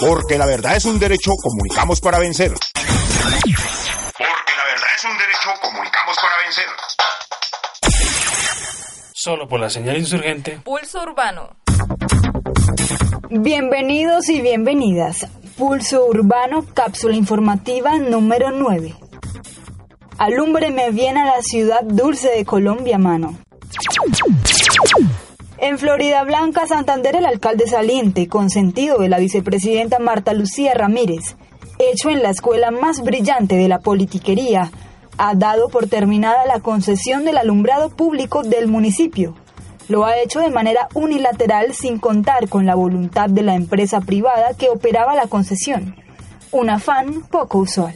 Porque 0.00 0.36
la 0.36 0.46
verdad 0.46 0.76
es 0.76 0.84
un 0.84 0.98
derecho, 0.98 1.32
comunicamos 1.42 2.00
para 2.00 2.18
vencer. 2.18 2.52
Porque 2.52 2.92
la 4.56 4.64
verdad 4.64 4.88
es 4.94 5.04
un 5.04 5.16
derecho, 5.16 5.50
comunicamos 5.62 6.16
para 6.20 6.36
vencer. 6.44 6.66
Solo 9.14 9.48
por 9.48 9.58
la 9.58 9.70
señal 9.70 9.96
insurgente. 9.96 10.60
Pulso 10.64 11.02
Urbano. 11.02 11.56
Bienvenidos 13.30 14.28
y 14.28 14.42
bienvenidas. 14.42 15.26
Pulso 15.56 16.04
Urbano, 16.06 16.66
cápsula 16.74 17.16
informativa 17.16 17.96
número 17.98 18.50
9. 18.50 18.94
Alúmbreme 20.18 20.90
bien 20.90 21.16
a 21.16 21.24
la 21.24 21.42
ciudad 21.42 21.80
dulce 21.82 22.28
de 22.28 22.44
Colombia, 22.44 22.98
mano. 22.98 23.38
En 25.58 25.78
Florida 25.78 26.22
Blanca, 26.24 26.66
Santander, 26.66 27.16
el 27.16 27.24
alcalde 27.24 27.66
saliente, 27.66 28.28
consentido 28.28 28.98
de 28.98 29.08
la 29.08 29.18
vicepresidenta 29.18 29.98
Marta 29.98 30.34
Lucía 30.34 30.74
Ramírez, 30.74 31.36
hecho 31.78 32.10
en 32.10 32.22
la 32.22 32.28
escuela 32.28 32.70
más 32.70 33.02
brillante 33.02 33.56
de 33.56 33.66
la 33.66 33.78
politiquería, 33.78 34.70
ha 35.16 35.34
dado 35.34 35.70
por 35.70 35.88
terminada 35.88 36.44
la 36.44 36.60
concesión 36.60 37.24
del 37.24 37.38
alumbrado 37.38 37.88
público 37.88 38.42
del 38.42 38.68
municipio. 38.68 39.34
Lo 39.88 40.04
ha 40.04 40.18
hecho 40.18 40.40
de 40.40 40.50
manera 40.50 40.88
unilateral 40.92 41.72
sin 41.72 41.98
contar 41.98 42.50
con 42.50 42.66
la 42.66 42.74
voluntad 42.74 43.30
de 43.30 43.42
la 43.42 43.54
empresa 43.54 44.02
privada 44.02 44.52
que 44.58 44.68
operaba 44.68 45.14
la 45.14 45.26
concesión. 45.26 45.96
Un 46.52 46.68
afán 46.68 47.22
poco 47.30 47.58
usual. 47.58 47.94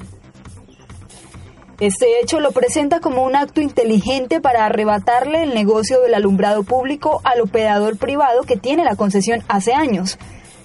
Este 1.80 2.20
hecho 2.20 2.40
lo 2.40 2.52
presenta 2.52 3.00
como 3.00 3.24
un 3.24 3.34
acto 3.34 3.62
inteligente 3.62 4.42
para 4.42 4.66
arrebatarle 4.66 5.44
el 5.44 5.54
negocio 5.54 6.02
del 6.02 6.14
alumbrado 6.14 6.62
público 6.62 7.22
al 7.24 7.40
operador 7.40 7.96
privado 7.96 8.42
que 8.42 8.58
tiene 8.58 8.84
la 8.84 8.96
concesión 8.96 9.42
hace 9.48 9.72
años 9.72 10.18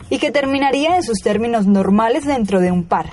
y 0.10 0.20
que 0.20 0.32
terminaría 0.32 0.98
en 0.98 1.04
sus 1.04 1.20
términos 1.20 1.68
normales 1.68 2.26
dentro 2.26 2.60
de 2.60 2.74
un 2.74 2.84
par. 2.84 3.12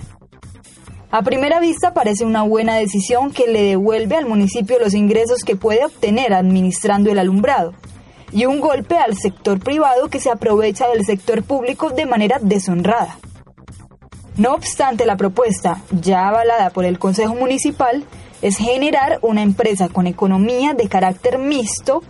A 1.12 1.22
primera 1.22 1.60
vista 1.60 1.94
parece 1.94 2.24
una 2.24 2.42
buena 2.42 2.74
decisión 2.74 3.30
que 3.30 3.46
le 3.46 3.62
devuelve 3.62 4.16
al 4.16 4.26
municipio 4.26 4.80
los 4.80 4.94
ingresos 4.94 5.44
que 5.44 5.54
puede 5.54 5.84
obtener 5.84 6.34
administrando 6.34 7.12
el 7.12 7.20
alumbrado 7.20 7.72
y 8.32 8.46
un 8.46 8.58
golpe 8.58 8.96
al 8.96 9.16
sector 9.16 9.60
privado 9.60 10.08
que 10.08 10.18
se 10.18 10.30
aprovecha 10.30 10.88
del 10.88 11.04
sector 11.04 11.44
público 11.44 11.90
de 11.90 12.06
manera 12.06 12.38
deshonrada. 12.40 13.16
No 14.36 14.54
obstante, 14.54 15.04
la 15.04 15.16
propuesta, 15.16 15.82
ya 15.90 16.28
avalada 16.28 16.70
por 16.70 16.86
el 16.86 16.98
Consejo 16.98 17.34
Municipal, 17.34 18.04
es 18.40 18.56
generar 18.56 19.18
una 19.20 19.42
empresa 19.42 19.90
con 19.90 20.06
economía 20.06 20.72
de 20.72 20.88
carácter 20.88 21.38
mixto, 21.38 22.02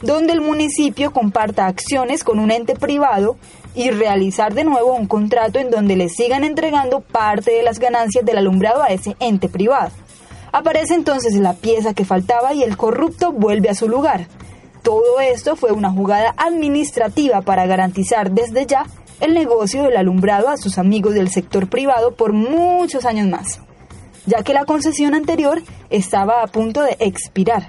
donde 0.00 0.32
el 0.32 0.40
municipio 0.40 1.12
comparta 1.12 1.66
acciones 1.66 2.24
con 2.24 2.38
un 2.38 2.50
ente 2.50 2.76
privado 2.76 3.36
y 3.74 3.90
realizar 3.90 4.54
de 4.54 4.64
nuevo 4.64 4.94
un 4.94 5.06
contrato 5.06 5.58
en 5.58 5.70
donde 5.70 5.96
le 5.96 6.08
sigan 6.08 6.44
entregando 6.44 7.00
parte 7.00 7.52
de 7.52 7.62
las 7.62 7.78
ganancias 7.78 8.24
del 8.24 8.38
alumbrado 8.38 8.82
a 8.82 8.86
ese 8.86 9.14
ente 9.20 9.50
privado. 9.50 9.90
Aparece 10.52 10.94
entonces 10.94 11.34
la 11.34 11.52
pieza 11.52 11.92
que 11.92 12.06
faltaba 12.06 12.54
y 12.54 12.62
el 12.62 12.78
corrupto 12.78 13.32
vuelve 13.32 13.68
a 13.68 13.74
su 13.74 13.86
lugar. 13.86 14.28
Todo 14.82 15.20
esto 15.20 15.56
fue 15.56 15.72
una 15.72 15.90
jugada 15.90 16.34
administrativa 16.38 17.42
para 17.42 17.66
garantizar 17.66 18.30
desde 18.30 18.64
ya 18.64 18.86
el 19.20 19.34
negocio 19.34 19.82
del 19.82 19.96
alumbrado 19.96 20.48
a 20.48 20.56
sus 20.56 20.78
amigos 20.78 21.14
del 21.14 21.30
sector 21.30 21.68
privado 21.68 22.14
por 22.14 22.32
muchos 22.32 23.04
años 23.04 23.28
más, 23.28 23.60
ya 24.26 24.42
que 24.42 24.52
la 24.52 24.64
concesión 24.64 25.14
anterior 25.14 25.62
estaba 25.90 26.42
a 26.42 26.46
punto 26.46 26.82
de 26.82 26.96
expirar. 27.00 27.68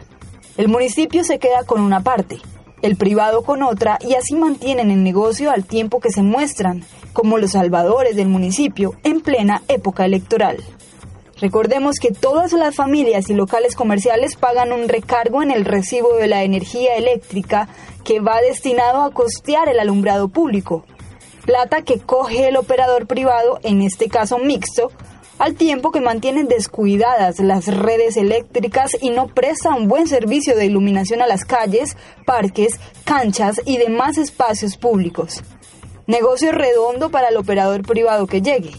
El 0.58 0.68
municipio 0.68 1.24
se 1.24 1.40
queda 1.40 1.64
con 1.66 1.82
una 1.82 2.02
parte, 2.02 2.40
el 2.82 2.96
privado 2.96 3.44
con 3.44 3.64
otra 3.64 3.98
y 4.02 4.16
así 4.16 4.36
mantienen 4.36 4.92
el 4.92 5.04
negocio 5.04 5.52
al 5.52 5.66
tiempo 5.66 6.00
que 6.00 6.12
se 6.12 6.22
muestran 6.22 6.84
como 7.14 7.38
los 7.38 7.52
salvadores 7.52 8.16
del 8.16 8.28
municipio 8.28 8.96
en 9.04 9.22
plena 9.22 9.64
época 9.68 10.06
electoral. 10.06 10.58
Recordemos 11.40 12.00
que 12.00 12.12
todas 12.12 12.52
las 12.54 12.76
familias 12.76 13.30
y 13.30 13.36
locales 13.36 13.76
comerciales 13.76 14.36
pagan 14.36 14.74
un 14.74 14.90
recargo 14.90 15.44
en 15.44 15.52
el 15.52 15.66
recibo 15.66 16.16
de 16.16 16.28
la 16.28 16.44
energía 16.44 16.96
eléctrica 16.96 17.70
que 18.04 18.20
va 18.20 18.42
destinado 18.42 19.04
a 19.04 19.12
costear 19.12 19.70
el 19.70 19.80
alumbrado 19.80 20.30
público, 20.30 20.84
plata 21.48 21.82
que 21.82 21.98
coge 21.98 22.50
el 22.50 22.58
operador 22.58 23.08
privado, 23.08 23.60
en 23.64 23.82
este 23.82 24.10
caso 24.10 24.38
mixto, 24.38 24.92
al 25.40 25.56
tiempo 25.56 25.92
que 25.92 26.02
mantienen 26.02 26.50
descuidadas 26.50 27.40
las 27.40 27.68
redes 27.68 28.18
eléctricas 28.18 28.98
y 29.00 29.12
no 29.12 29.28
presta 29.28 29.74
un 29.74 29.88
buen 29.88 30.10
servicio 30.10 30.58
de 30.58 30.66
iluminación 30.66 31.22
a 31.22 31.28
las 31.28 31.46
calles, 31.46 31.96
parques, 32.26 32.82
canchas 33.06 33.62
y 33.64 33.78
demás 33.78 34.18
espacios 34.18 34.76
públicos. 34.76 35.42
Negocio 36.06 36.52
redondo 36.52 37.12
para 37.12 37.30
el 37.30 37.38
operador 37.38 37.82
privado 37.84 38.28
que 38.28 38.42
llegue, 38.42 38.72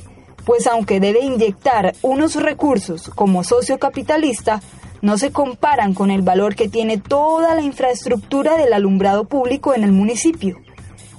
pues 0.45 0.67
aunque 0.67 1.01
debe 1.01 1.21
inyectar 1.21 1.95
unos 2.03 2.35
recursos 2.35 3.09
como 3.15 3.45
socio 3.45 3.79
capitalista, 3.79 4.61
no 5.01 5.17
se 5.17 5.33
comparan 5.33 5.95
con 5.95 6.11
el 6.11 6.21
valor 6.21 6.55
que 6.55 6.69
tiene 6.69 6.99
toda 6.99 7.55
la 7.55 7.63
infraestructura 7.63 8.59
del 8.59 8.75
alumbrado 8.75 9.25
público 9.25 9.75
en 9.75 9.85
el 9.85 9.93
municipio. 9.93 10.59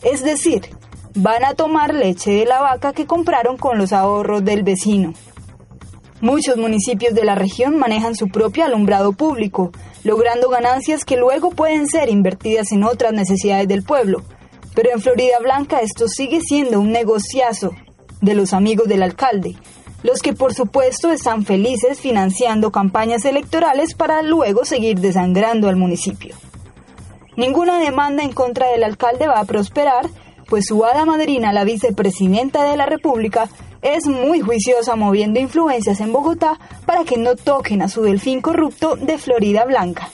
Es 0.04 0.24
decir, 0.24 0.70
van 1.16 1.44
a 1.44 1.54
tomar 1.54 1.94
leche 1.94 2.32
de 2.32 2.46
la 2.46 2.62
vaca 2.62 2.94
que 2.94 3.06
compraron 3.06 3.58
con 3.58 3.78
los 3.78 3.94
ahorros 3.94 4.44
del 4.44 4.64
vecino. 4.64 5.14
Muchos 6.22 6.58
municipios 6.58 7.14
de 7.14 7.24
la 7.24 7.36
región 7.36 7.78
manejan 7.78 8.16
su 8.16 8.28
propio 8.28 8.66
alumbrado 8.66 9.14
público, 9.14 9.72
logrando 10.04 10.50
ganancias 10.50 11.06
que 11.06 11.18
luego 11.18 11.52
pueden 11.52 11.88
ser 11.88 12.10
invertidas 12.10 12.72
en 12.72 12.84
otras 12.84 13.14
necesidades 13.14 13.68
del 13.68 13.84
pueblo. 13.84 14.24
Pero 14.76 14.92
en 14.94 15.02
Florida 15.02 15.40
Blanca 15.42 15.80
esto 15.80 16.08
sigue 16.08 16.42
siendo 16.42 16.80
un 16.80 16.92
negociazo 16.92 17.72
de 18.22 18.34
los 18.34 18.54
amigos 18.54 18.88
del 18.88 19.04
alcalde, 19.04 19.56
los 20.04 20.22
que 20.22 20.34
por 20.34 20.54
supuesto 20.54 21.12
están 21.12 21.46
felices 21.46 22.00
financiando 22.00 22.72
campañas 22.72 23.26
electorales 23.26 23.94
para 23.94 24.22
luego 24.22 24.66
seguir 24.66 25.00
desangrando 25.00 25.70
al 25.70 25.76
municipio. 25.76 26.36
Ninguna 27.38 27.80
demanda 27.80 28.24
en 28.24 28.34
contra 28.34 28.70
del 28.72 28.84
alcalde 28.84 29.28
va 29.28 29.40
a 29.40 29.46
prosperar 29.46 30.10
pues 30.50 30.66
su 30.66 30.84
hada 30.84 31.06
madrina, 31.06 31.54
la 31.54 31.64
vicepresidenta 31.64 32.64
de 32.64 32.76
la 32.76 32.88
República, 32.88 33.48
es 33.82 34.08
muy 34.08 34.42
juiciosa 34.42 34.96
moviendo 34.96 35.40
influencias 35.40 36.02
en 36.02 36.12
Bogotá 36.12 36.60
para 36.86 37.04
que 37.04 37.18
no 37.18 37.36
toquen 37.36 37.82
a 37.82 37.88
su 37.88 38.02
delfín 38.02 38.42
corrupto 38.42 38.96
de 38.96 39.18
Florida 39.18 39.66
Blanca. 39.66 40.10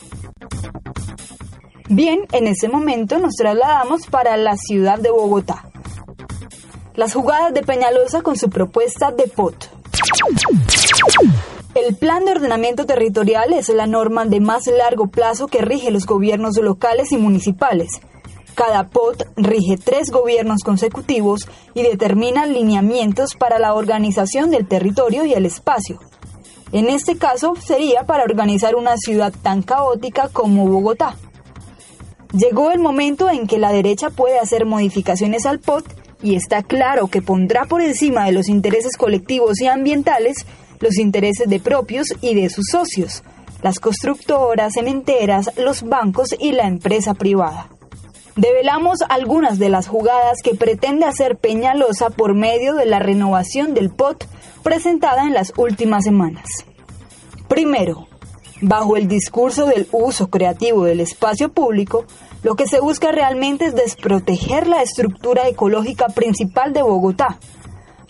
Bien, 1.87 2.21
en 2.31 2.47
ese 2.47 2.67
momento 2.67 3.17
nos 3.19 3.35
trasladamos 3.35 4.07
para 4.07 4.35
la 4.37 4.57
ciudad 4.57 4.99
de 4.99 5.11
Bogotá. 5.11 5.69
Las 6.95 7.13
jugadas 7.13 7.53
de 7.53 7.61
Peñalosa 7.61 8.21
con 8.21 8.37
su 8.37 8.49
propuesta 8.49 9.11
de 9.11 9.27
POT. 9.27 9.69
El 11.75 11.95
Plan 11.95 12.23
de 12.25 12.31
Ordenamiento 12.31 12.85
Territorial 12.85 13.53
es 13.53 13.69
la 13.69 13.85
norma 13.85 14.25
de 14.25 14.39
más 14.39 14.67
largo 14.67 15.07
plazo 15.07 15.47
que 15.47 15.61
rige 15.61 15.91
los 15.91 16.05
gobiernos 16.05 16.57
locales 16.57 17.11
y 17.11 17.17
municipales 17.17 18.01
cada 18.55 18.87
POT 18.87 19.27
rige 19.35 19.77
tres 19.77 20.09
gobiernos 20.09 20.61
consecutivos 20.63 21.47
y 21.73 21.83
determina 21.83 22.45
lineamientos 22.45 23.35
para 23.35 23.59
la 23.59 23.73
organización 23.73 24.49
del 24.49 24.67
territorio 24.67 25.25
y 25.25 25.33
el 25.33 25.45
espacio. 25.45 25.99
En 26.71 26.89
este 26.89 27.17
caso 27.17 27.53
sería 27.55 28.05
para 28.05 28.23
organizar 28.23 28.75
una 28.75 28.97
ciudad 28.97 29.33
tan 29.43 29.61
caótica 29.61 30.29
como 30.29 30.67
Bogotá. 30.67 31.15
Llegó 32.33 32.71
el 32.71 32.79
momento 32.79 33.29
en 33.29 33.47
que 33.47 33.59
la 33.59 33.71
derecha 33.71 34.09
puede 34.09 34.39
hacer 34.39 34.65
modificaciones 34.65 35.45
al 35.45 35.59
POT 35.59 35.85
y 36.23 36.35
está 36.35 36.63
claro 36.63 37.07
que 37.07 37.21
pondrá 37.21 37.65
por 37.65 37.81
encima 37.81 38.25
de 38.25 38.31
los 38.31 38.49
intereses 38.49 38.97
colectivos 38.97 39.61
y 39.61 39.67
ambientales 39.67 40.45
los 40.79 40.97
intereses 40.97 41.47
de 41.49 41.59
propios 41.59 42.13
y 42.21 42.35
de 42.35 42.49
sus 42.49 42.65
socios, 42.71 43.23
las 43.61 43.79
constructoras, 43.79 44.73
cementeras, 44.73 45.51
los 45.57 45.83
bancos 45.83 46.35
y 46.37 46.51
la 46.51 46.67
empresa 46.67 47.13
privada. 47.13 47.69
Develamos 48.35 48.99
algunas 49.07 49.59
de 49.59 49.69
las 49.69 49.87
jugadas 49.87 50.39
que 50.43 50.55
pretende 50.55 51.05
hacer 51.05 51.37
Peñalosa 51.37 52.09
por 52.09 52.33
medio 52.33 52.75
de 52.75 52.85
la 52.85 52.99
renovación 52.99 53.73
del 53.73 53.91
POT 53.91 54.25
presentada 54.61 55.23
en 55.23 55.33
las 55.33 55.53
últimas 55.55 56.03
semanas. 56.03 56.43
Primero, 57.47 58.09
bajo 58.59 58.97
el 58.97 59.07
discurso 59.07 59.67
del 59.67 59.87
uso 59.93 60.27
creativo 60.27 60.83
del 60.83 60.99
espacio 60.99 61.47
público, 61.47 62.03
lo 62.43 62.55
que 62.55 62.67
se 62.67 62.81
busca 62.81 63.13
realmente 63.13 63.67
es 63.67 63.75
desproteger 63.75 64.67
la 64.67 64.81
estructura 64.81 65.47
ecológica 65.47 66.07
principal 66.09 66.73
de 66.73 66.81
Bogotá, 66.81 67.39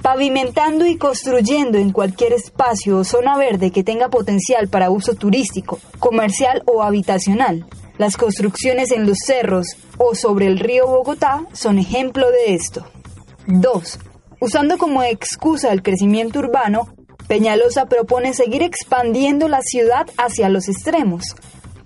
pavimentando 0.02 0.88
y 0.88 0.98
construyendo 0.98 1.78
en 1.78 1.92
cualquier 1.92 2.34
espacio 2.34 2.98
o 2.98 3.04
zona 3.04 3.38
verde 3.38 3.70
que 3.70 3.84
tenga 3.84 4.10
potencial 4.10 4.70
para 4.70 4.90
uso 4.90 5.14
turístico, 5.14 5.78
comercial 6.00 6.64
o 6.66 6.82
habitacional 6.82 7.68
las 7.98 8.18
construcciones 8.18 8.92
en 8.92 9.06
los 9.06 9.18
cerros 9.26 9.68
o 9.98 10.16
sobre 10.16 10.48
el 10.48 10.60
río 10.60 10.88
Bogotá 10.88 11.46
son 11.54 11.80
ejemplo 11.80 12.30
de 12.30 12.54
esto. 12.56 12.86
2. 13.48 14.00
Usando 14.40 14.78
como 14.78 15.04
excusa 15.04 15.72
el 15.72 15.82
crecimiento 15.82 16.40
urbano, 16.40 16.90
Peñalosa 17.28 17.88
propone 17.88 18.34
seguir 18.34 18.62
expandiendo 18.62 19.48
la 19.48 19.62
ciudad 19.62 20.06
hacia 20.18 20.50
los 20.50 20.68
extremos, 20.68 21.36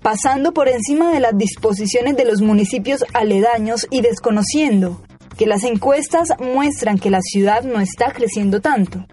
pasando 0.02 0.52
por 0.52 0.68
encima 0.68 1.12
de 1.12 1.20
las 1.20 1.36
disposiciones 1.36 2.16
de 2.16 2.26
los 2.26 2.42
municipios 2.42 3.04
aledaños 3.14 3.86
y 3.90 4.02
desconociendo 4.02 5.02
que 5.38 5.46
las 5.46 5.64
encuestas 5.64 6.28
muestran 6.38 6.98
que 6.98 7.08
la 7.08 7.22
ciudad 7.22 7.62
no 7.62 7.80
está 7.80 8.12
creciendo 8.12 8.60
tanto. 8.60 9.06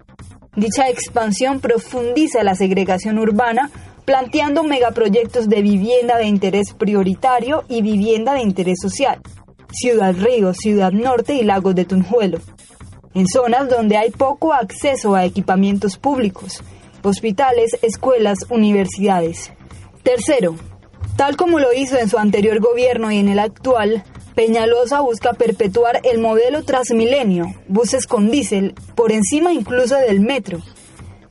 Dicha 0.54 0.88
expansión 0.88 1.60
profundiza 1.60 2.42
la 2.42 2.54
segregación 2.54 3.18
urbana, 3.18 3.70
planteando 4.08 4.62
megaproyectos 4.62 5.50
de 5.50 5.60
vivienda 5.60 6.16
de 6.16 6.24
interés 6.24 6.72
prioritario 6.72 7.64
y 7.68 7.82
vivienda 7.82 8.32
de 8.32 8.40
interés 8.40 8.78
social. 8.80 9.20
Ciudad 9.70 10.14
Río, 10.18 10.54
Ciudad 10.54 10.92
Norte 10.92 11.34
y 11.34 11.42
Lagos 11.42 11.74
de 11.74 11.84
Tunjuelo. 11.84 12.38
En 13.12 13.26
zonas 13.28 13.68
donde 13.68 13.98
hay 13.98 14.10
poco 14.10 14.54
acceso 14.54 15.14
a 15.14 15.26
equipamientos 15.26 15.98
públicos, 15.98 16.62
hospitales, 17.02 17.76
escuelas, 17.82 18.46
universidades. 18.48 19.52
Tercero, 20.02 20.54
tal 21.18 21.36
como 21.36 21.58
lo 21.58 21.74
hizo 21.74 21.98
en 21.98 22.08
su 22.08 22.16
anterior 22.16 22.60
gobierno 22.60 23.12
y 23.12 23.18
en 23.18 23.28
el 23.28 23.38
actual, 23.38 24.04
Peñalosa 24.34 25.02
busca 25.02 25.34
perpetuar 25.34 26.00
el 26.04 26.18
modelo 26.18 26.64
Transmilenio, 26.64 27.54
buses 27.68 28.06
con 28.06 28.30
diésel, 28.30 28.74
por 28.94 29.12
encima 29.12 29.52
incluso 29.52 29.96
del 29.96 30.20
metro, 30.20 30.62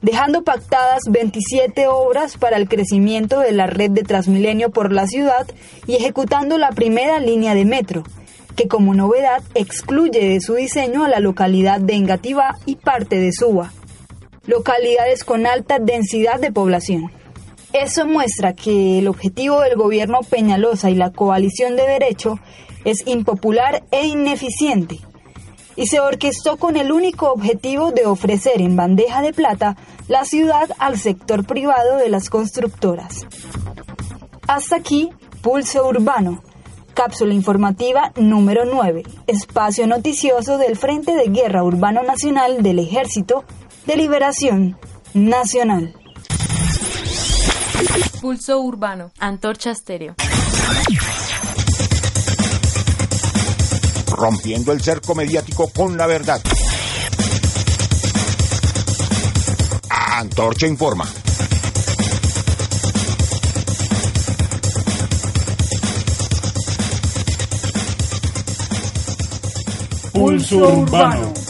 dejando 0.02 0.44
pactadas 0.44 1.04
27 1.10 1.88
obras 1.88 2.38
para 2.38 2.58
el 2.58 2.68
crecimiento 2.68 3.40
de 3.40 3.52
la 3.52 3.68
red 3.68 3.92
de 3.92 4.04
Transmilenio 4.04 4.70
por 4.70 4.92
la 4.92 5.08
ciudad 5.08 5.48
y 5.88 5.96
ejecutando 5.96 6.58
la 6.58 6.72
primera 6.72 7.20
línea 7.20 7.56
de 7.56 7.66
metro, 7.66 8.04
que 8.56 8.68
como 8.68 8.94
novedad 8.94 9.44
excluye 9.56 10.30
de 10.30 10.42
su 10.42 10.56
diseño 10.56 11.04
a 11.04 11.10
la 11.10 11.20
localidad 11.20 11.80
de 11.80 11.96
Engativá 11.96 12.58
y 12.66 12.76
parte 12.76 13.20
de 13.20 13.32
Suba, 13.32 13.72
localidades 14.46 15.24
con 15.24 15.46
alta 15.46 15.80
densidad 15.80 16.40
de 16.40 16.52
población. 16.52 17.12
Eso 17.74 18.06
muestra 18.08 18.54
que 18.54 19.00
el 19.00 19.08
objetivo 19.08 19.62
del 19.62 19.76
gobierno 19.76 20.20
Peñalosa 20.28 20.90
y 20.90 20.96
la 20.96 21.12
coalición 21.12 21.76
de 21.76 21.86
derecho 21.86 22.40
es 22.86 23.06
impopular 23.06 23.84
e 23.92 24.08
ineficiente 24.08 25.00
y 25.78 25.88
se 25.88 26.02
orquestó 26.02 26.58
con 26.58 26.76
el 26.76 26.92
único 26.92 27.32
objetivo 27.32 27.92
de 27.92 28.06
ofrecer 28.06 28.62
en 28.62 28.76
bandeja 28.76 29.22
de 29.22 29.32
plata 29.32 29.78
la 30.10 30.26
ciudad 30.26 30.70
al 30.80 31.00
sector 31.00 31.46
privado 31.46 31.98
de 31.98 32.10
las 32.10 32.30
constructoras. 32.30 33.26
Hasta 34.48 34.76
aquí, 34.76 35.12
Pulso 35.42 35.88
Urbano, 35.88 36.44
cápsula 36.94 37.34
informativa 37.34 38.12
número 38.16 38.66
9, 38.66 39.04
espacio 39.28 39.88
noticioso 39.88 40.58
del 40.58 40.76
Frente 40.76 41.16
de 41.16 41.30
Guerra 41.30 41.64
Urbano 41.64 42.02
Nacional 42.04 42.64
del 42.64 42.80
Ejército 42.80 43.46
de 43.86 43.96
Liberación 43.98 44.78
Nacional. 45.14 45.94
Pulso 48.20 48.60
Urbano, 48.60 49.12
Antorcha 49.20 49.72
Estéreo. 49.72 50.16
Rompiendo 54.18 54.72
el 54.72 54.82
cerco 54.82 55.14
mediático 55.14 55.68
con 55.68 55.96
la 55.96 56.08
verdad. 56.08 56.42
Antorcha 59.90 60.66
Informa. 60.66 61.06
Pulso 70.12 70.58
Urbano. 70.58 71.47